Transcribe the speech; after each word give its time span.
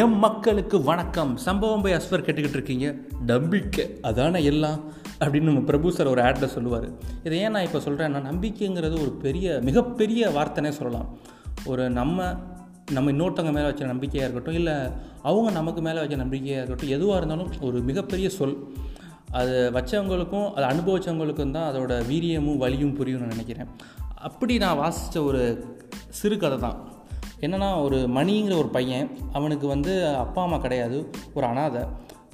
M 0.00 0.18
மக்களுக்கு 0.18 0.82
வணக்கம். 0.82 1.36
சம்பவம் 1.36 1.82
போய் 1.82 1.92
அஸ்வர் 1.92 2.24
கேட்டுக்கிட்டு 2.26 2.56
இருக்கீங்க. 2.56 2.94
நம்பிக்கை 3.26 3.98
அதான 4.02 4.42
எல்லாம்? 4.42 4.80
அப்படின்னு 5.20 5.40
நம்ம 5.40 5.60
பிரபு 5.60 5.92
சார் 5.92 6.06
ஒரு 6.06 6.22
ஆட்டில் 6.22 6.44
சொல்லுவார். 6.44 6.88
இதை 7.24 7.38
ஏன் 7.38 7.50
நான் 7.50 7.62
இப்போ 7.62 7.78
சொல்கிறேன்னா 7.78 8.20
நம்பிக்கைங்கிறது 8.30 9.00
ஒரு 9.00 9.12
பெரிய 9.22 9.60
மிகப்பெரிய 9.62 10.28
வார்த்தைனே 10.28 10.68
சொல்லலாம். 10.68 11.16
ஒரு 11.64 11.90
நம்ம 11.90 12.34
நம்ம 12.90 13.10
இன்னொருத்தவங்க 13.10 13.52
மேலே 13.52 13.64
வச்ச 13.64 13.84
நம்பிக்கையாக 13.84 14.32
இருக்கட்டும் 14.32 14.54
இல்லை 14.54 14.90
அவங்க 15.22 15.50
நமக்கு 15.50 15.82
மேலே 15.82 15.98
வச்ச 15.98 16.16
நம்பிக்கையாக 16.16 16.64
இருக்கட்டும் 16.64 16.96
எதுவாக 16.96 17.16
இருந்தாலும் 17.16 17.52
ஒரு 17.60 17.80
மிகப்பெரிய 17.80 18.28
சொல். 18.28 18.72
அது 19.30 19.70
வச்சவங்களுக்கும் 19.74 20.52
அதை 20.52 20.78
அனுபவித்தவங்களுக்கும் 20.78 21.50
தான் 21.50 21.74
அதோட 21.74 22.02
வீரியமும் 22.10 22.56
வலியும் 22.56 22.94
புரியும் 22.94 23.20
நான் 23.20 23.28
நினைக்கிறேன். 23.28 23.66
அப்படி 24.14 24.56
நான் 24.58 24.76
வாசித்த 24.76 25.22
ஒரு 25.22 25.64
சிறு 26.08 26.38
கதை 26.38 26.58
தான். 26.58 26.95
என்னென்னா 27.40 27.82
ஒரு 27.82 27.96
மணிங்கிற 27.96 28.58
ஒரு 28.58 28.68
பையன் 28.68 29.18
அவனுக்கு 29.32 29.66
வந்து 29.66 30.08
அப்பா 30.08 30.42
அம்மா 30.42 30.58
கிடையாது 30.58 31.10
ஒரு 31.34 31.46
அனாதை. 31.46 31.82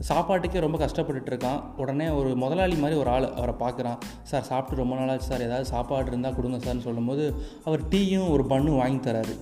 சாப்பாட்டுக்கே 0.09 0.61
ரொம்ப 0.61 0.79
கஷ்டப்பட்டுட்டு 0.79 1.31
இருக்கான். 1.31 1.63
உடனே 1.77 2.09
ஒரு 2.09 2.37
முதலாளி 2.37 2.77
மாதிரி 2.77 2.99
ஒரு 2.99 3.11
ஆள் 3.11 3.33
அவரை 3.33 3.55
பார்க்குறான். 3.59 3.99
சார் 4.23 4.43
சாப்பிட்டு 4.43 4.83
ரொம்ப 4.83 4.97
நாளாச்சு 4.97 5.29
சார். 5.31 5.41
ஏதாவது 5.41 5.65
சாப்பாடு 5.65 6.07
இருந்தால் 6.07 6.35
கொடுங்க 6.35 6.57
சார்னு 6.57 6.79
சொல்லும்போது 6.79 7.35
அவர் 7.65 7.89
டீயும் 7.89 8.31
ஒரு 8.31 8.45
பண்ணும் 8.45 8.77
வாங்கி 8.77 9.11
தராரு. 9.11 9.35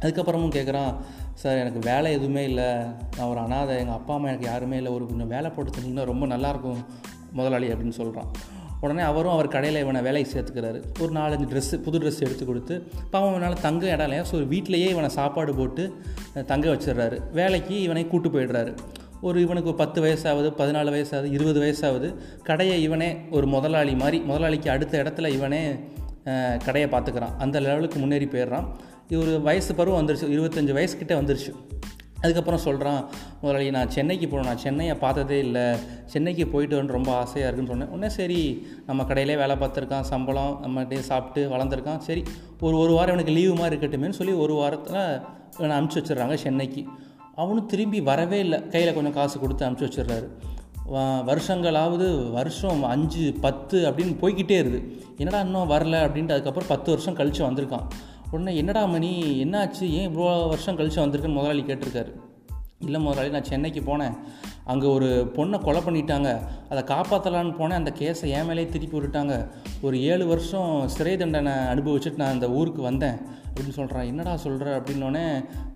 அதுக்கப்புறமும் 0.00 0.54
கேட்குறான் 0.56 0.94
சார் 1.34 1.56
எனக்கு 1.56 1.90
வேலை 1.90 2.12
எதுவுமே 2.12 2.44
இல்லை. 2.44 2.70
நான் 3.16 3.28
ஒரு 3.28 3.38
அனாதை. 3.38 3.78
எங்கள் 3.78 3.94
அப்பா 3.94 4.14
அம்மா 4.14 4.26
எனக்கு 4.26 4.46
யாருமே 4.46 4.76
இல்லை. 4.76 4.92
ஒரு 4.92 5.06
கொஞ்சம் 5.06 5.28
வேலை 5.28 5.50
போட்டு 5.50 5.72
தந்தீங்கன்னா 5.72 6.04
ரொம்ப 6.04 6.26
நல்லாயிருக்கும் 6.26 6.84
முதலாளி 7.32 7.68
அப்படின்னு 7.68 7.98
சொல்கிறான் 8.00 8.30
உடனே 8.84 9.02
அவரும் 9.10 9.32
அவர் 9.32 9.48
கடையில் 9.54 9.80
இவனை 9.82 10.00
வேலைக்கு 10.06 10.30
சேர்த்துக்கிறாரு. 10.34 10.78
ஒரு 11.02 11.12
நாலஞ்சு 11.18 11.46
ட்ரெஸ்ஸு 11.50 11.76
புது 11.86 11.98
ட்ரெஸ் 12.02 12.22
எடுத்து 12.26 12.44
கொடுத்து 12.50 12.74
பாவம் 13.14 13.34
இவனால் 13.34 13.60
தங்க 13.66 13.84
இடம் 13.94 14.08
இல்லையா? 14.08 14.24
ஸோ 14.30 14.36
வீட்டிலையே 14.52 14.88
இவனை 14.94 15.10
சாப்பாடு 15.18 15.54
போட்டு 15.60 15.84
தங்க 16.52 16.66
வச்சிடுறாரு. 16.74 17.18
வேலைக்கு 17.38 17.76
இவனை 17.86 18.04
கூட்டு 18.12 18.28
போயிடுறாரு. 18.28 18.72
ஒரு 19.28 19.38
இவனுக்கு 19.44 19.72
பத்து 19.80 19.98
வயசாகுது 20.04 20.50
பதினாலு 20.60 20.90
வயசாகுது 20.94 21.30
இருபது 21.36 21.58
வயசாகுது 21.64 22.08
கடையை 22.48 22.76
இவனே 22.82 23.10
ஒரு 23.30 23.46
முதலாளி 23.54 23.94
மாதிரி 24.02 24.20
முதலாளிக்கு 24.30 24.70
அடுத்த 24.74 25.02
இடத்துல 25.02 25.28
இவனே 25.38 25.62
கடையை 26.66 26.88
பார்த்துக்கிறான். 26.94 27.36
அந்த 27.44 27.56
லெவலுக்கு 27.66 27.98
முன்னேறி 27.98 28.28
போயிடுறான். 28.32 28.66
இவர் 29.14 29.30
வயசு 29.48 29.74
பருவம் 29.74 30.00
வந்துருச்சு. 30.00 30.26
இருபத்தஞ்சி 30.36 30.74
வயசுக்கிட்டே 30.78 31.14
வந்துருச்சு. 31.20 31.52
அதுக்கப்புறம் 32.22 32.62
சொல்கிறான் 32.64 33.02
முதலாளி 33.40 33.66
நான் 33.76 33.92
சென்னைக்கு 33.96 34.26
போகணும். 34.28 34.48
நான் 34.50 34.62
சென்னையை 34.64 34.94
பார்த்ததே 35.04 35.38
இல்லை. 35.46 35.64
சென்னைக்கு 36.12 36.44
போயிட்டு 36.54 36.78
வந்து 36.80 36.96
ரொம்ப 36.98 37.10
ஆசையாக 37.20 37.48
இருக்குன்னு 37.48 37.72
சொன்னேன். 37.72 37.92
உடனே 37.96 38.10
சரி 38.18 38.40
நம்ம 38.88 39.06
கடையிலே 39.10 39.36
வேலை 39.42 39.56
பார்த்துருக்கான். 39.62 40.08
சம்பளம் 40.12 40.54
நம்மகிட்டே 40.64 41.00
சாப்பிட்டு 41.10 41.42
வளர்ந்துருக்கான். 41.54 42.02
சரி 42.08 42.24
ஒரு 42.66 42.76
ஒரு 42.82 42.92
வாரம் 42.98 43.16
எனக்கு 43.16 43.36
லீவு 43.38 43.54
மாதிரி 43.60 43.74
இருக்கட்டுமேன்னு 43.76 44.18
சொல்லி 44.20 44.36
ஒரு 44.44 44.56
வாரத்தில் 44.60 45.02
இவனை 45.58 45.74
அனுப்பிச்சி 45.78 46.00
வச்சிடுறாங்க 46.00 46.36
சென்னைக்கு. 46.46 46.84
அவனும் 47.42 47.68
திரும்பி 47.72 47.98
வரவே 48.10 48.38
இல்லை. 48.46 48.60
கையில் 48.74 48.96
கொஞ்சம் 48.98 49.18
காசு 49.18 49.36
கொடுத்து 49.42 49.66
அனுப்பிச்சி 49.66 49.88
வச்சிடுறாரு. 49.88 50.28
வருஷங்களாவது 51.28 52.06
வருஷம் 52.36 52.80
அஞ்சு 52.92 53.24
பத்து 53.44 53.76
அப்படின்னு 53.88 54.14
போய்க்கிட்டே 54.22 54.56
இருக்குது. 54.62 54.80
என்னடா 55.20 55.40
இன்னும் 55.46 55.70
வரல 55.72 55.98
அப்படின்ட்டு 56.06 56.34
அதுக்கப்புறம் 56.36 56.70
பத்து 56.72 56.88
வருஷம் 56.92 57.18
கழித்து 57.18 57.42
வந்திருக்கான். 57.48 57.86
உடனே 58.30 58.56
என்னடா 58.56 58.84
மணி 58.84 59.10
என்னாச்சு? 59.44 59.84
ஏன் 59.98 60.08
இவ்வளோ 60.08 60.48
வருஷம் 60.48 60.76
கழித்து 60.76 61.06
வந்திருக்குன்னு 61.06 61.38
முதலாளி 61.38 61.62
கேட்டிருக்காரு. 61.62 62.12
இல்லை 62.84 63.00
முதலாளி 63.00 63.30
நான் 63.30 63.44
சென்னைக்கு 63.44 63.80
போனேன். 63.80 64.14
அங்கே 64.64 64.86
ஒரு 64.86 65.08
பொண்ணை 65.36 65.58
கொலை 65.60 65.80
பண்ணிட்டாங்க. 65.80 66.28
அதை 66.68 66.82
காப்பாற்றலான்னு 66.92 67.58
போனேன். 67.58 67.80
அந்த 67.80 67.92
கேஸை 67.98 68.24
ஏன் 68.24 68.46
மேலேயே 68.46 68.68
திருப்பி 68.68 68.96
விட்டுட்டாங்க. 68.98 69.34
ஒரு 69.82 70.02
ஏழு 70.02 70.26
வருஷம் 70.26 70.88
சிறை 70.88 71.16
தண்டனை 71.16 71.52
அனுபவிச்சுட்டு 71.52 72.16
நான் 72.16 72.34
அந்த 72.36 72.50
ஊருக்கு 72.50 72.82
வந்தேன். 72.82 73.18
அப்படின்னு 73.48 73.76
சொல்கிறேன் 73.80 74.02
என்னடா 74.02 74.36
சொல்கிற 74.36 74.80
அப்படின்னோடனே 74.80 75.24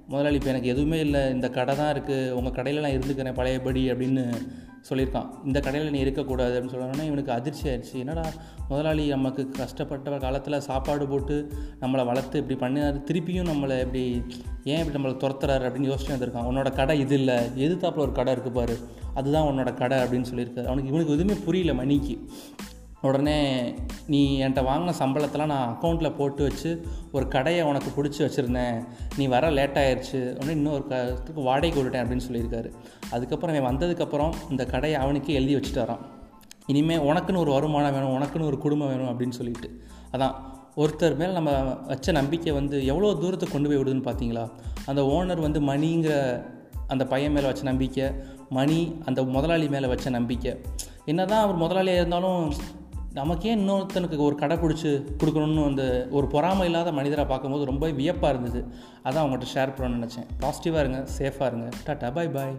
முதலாளி 0.08 0.34
இப்போ 0.34 0.50
எனக்கு 0.50 0.68
எதுவுமே 0.68 1.00
இல்லை. 1.00 1.22
இந்த 1.30 1.48
கடை 1.48 1.76
தான் 1.76 1.92
இருக்குது 1.94 2.30
உங்கள் 2.30 2.52
கடையில் 2.52 2.82
நான் 2.82 2.96
இருந்துக்கிறேன் 2.98 3.38
பழையபடி 3.40 3.92
அப்படின்னு 3.92 4.24
சொல்லியிருக்கான் 4.90 5.28
இந்த 5.44 5.60
கடையில் 5.60 5.90
நீ 5.90 5.98
இருக்கக்கூடாது 5.98 6.60
அப்படின்னு 6.60 6.66
சொன்னோன்னே 6.66 7.04
இவனுக்கு 7.04 7.32
அதிர்ச்சி 7.32 7.68
ஆயிடுச்சு. 7.68 7.94
என்னடா 7.94 8.28
முதலாளி 8.68 9.08
நமக்கு 9.08 9.50
கஷ்டப்பட்ட 9.50 10.18
காலத்தில் 10.18 10.60
சாப்பாடு 10.60 11.08
போட்டு 11.08 11.52
நம்மளை 11.80 12.04
வளர்த்து 12.04 12.44
இப்படி 12.46 12.74
பண்ணினாரு 12.74 13.02
திருப்பியும் 13.10 13.48
நம்மளை 13.48 13.80
இப்படி 13.80 14.22
ஏன் 14.64 14.84
இப்படி 14.84 15.04
நம்மளை 15.04 15.16
துரத்துறாரு 15.16 15.64
அப்படின்னு 15.64 15.92
யோசிச்சு 15.92 16.10
வந்திருக்கான். 16.10 16.48
உன்னோட 16.50 16.74
கடை 16.74 16.98
இது 16.98 17.14
இல்லை 17.14 17.34
எதிர்த்தாப்புல 17.34 17.96
ஒரு 17.96 18.12
கடை 18.12 18.34
இருக்குது 18.34 18.52
பாரு 18.52 18.78
அதுதான் 19.14 19.44
உன்னோட 19.44 19.74
கடை 19.74 19.98
அப்படின்னு 19.98 20.24
சொல்லியிருக்காரு. 20.34 20.64
அவனுக்கு 20.64 20.90
இவனுக்கு 20.90 21.12
எதுவுமே 21.12 21.40
புரியல 21.44 21.74
மணிக்கு. 21.74 22.28
உடனே 23.02 23.74
நீ 24.06 24.42
என்கிட்ட 24.42 24.62
வாங்கின 24.68 24.92
சம்பளத்தெல்லாம் 24.98 25.52
நான் 25.52 25.68
அக்கௌண்ட்டில் 25.72 26.16
போட்டு 26.16 26.42
வச்சு 26.42 26.86
ஒரு 27.12 27.28
கடையை 27.28 27.62
உனக்கு 27.62 27.90
பிடிச்சி 27.96 28.20
வச்சுருந்தேன். 28.20 28.84
நீ 29.16 29.26
வர 29.26 29.50
லேட் 29.50 29.78
ஆயிடுச்சு 29.82 30.34
உடனே 30.34 30.52
இன்னொரு 30.52 30.84
கத்துக்கு 30.88 31.42
வாடகைக்கு 31.42 31.82
விட்டுட்டேன் 31.82 32.04
அப்படின்னு 32.04 32.26
சொல்லியிருக்காரு. 32.30 32.70
அதுக்கப்புறம் 33.10 33.56
அவன் 33.56 33.76
வந்ததுக்கப்புறம் 33.76 34.32
இந்த 34.50 34.66
கடையை 34.66 35.00
அவனுக்கே 35.00 35.34
எழுதி 35.34 35.56
வச்சுட்டு 35.56 35.82
வரான். 35.84 36.02
இனிமேல் 36.66 37.00
உனக்குன்னு 37.00 37.36
ஒரு 37.36 37.52
வருமானம் 37.52 37.92
வேணும் 37.92 38.14
உனக்குன்னு 38.18 38.46
ஒரு 38.46 38.58
குடும்பம் 38.58 38.88
வேணும் 38.88 39.10
அப்படின்னு 39.12 39.38
சொல்லிட்டு. 39.40 39.82
அதான் 40.12 40.34
ஒருத்தர் 40.76 41.16
மேலே 41.16 41.32
நம்ம 41.32 41.50
வச்ச 41.86 42.12
நம்பிக்கை 42.12 42.52
வந்து 42.52 42.86
எவ்வளோ 42.86 43.14
தூரத்தை 43.14 43.48
கொண்டு 43.48 43.68
போய் 43.68 43.78
விடுதுன்னு 43.78 44.06
பார்த்தீங்களா? 44.08 44.50
அந்த 44.86 45.02
ஓனர் 45.02 45.40
வந்து 45.40 45.60
மணிங்கிற 45.60 46.14
அந்த 46.86 47.06
பையன் 47.06 47.32
மேலே 47.32 47.46
வச்ச 47.46 47.62
நம்பிக்கை 47.62 48.10
மணி 48.50 49.00
அந்த 49.04 49.22
முதலாளி 49.22 49.68
மேலே 49.68 49.86
வச்ச 49.86 50.10
நம்பிக்கை. 50.10 50.52
என்னதான் 51.04 51.44
அவர் 51.44 51.62
முதலாளியாக 51.62 52.00
இருந்தாலும் 52.02 52.52
நமக்கே 53.18 53.50
இன்னொருத்தனுக்கு 53.56 54.16
ஒரு 54.16 54.36
கடை 54.36 54.56
பிடிச்சி 54.56 54.90
கொடுக்கணும்னு 55.18 55.64
அந்த 55.64 55.84
ஒரு 56.10 56.26
பொறாமை 56.26 56.64
இல்லாத 56.64 56.92
மனிதரை 56.92 57.24
பார்க்கும்போது 57.24 57.64
ரொம்ப 57.64 57.90
வியப்பாக 57.90 58.32
இருந்தது. 58.34 58.60
அதான் 59.04 59.24
அவங்கள்ட்ட 59.24 59.50
ஷேர் 59.54 59.74
பண்ணணும்னு 59.76 60.00
நினச்சேன். 60.00 60.28
பாசிட்டிவாக 60.40 60.82
இருங்க 60.84 61.00
சேஃபாக 61.18 61.50
இருங்க. 61.50 61.68
டாட்டா 61.86 62.12
பாய் 62.12 62.28
பாய் 62.28 62.54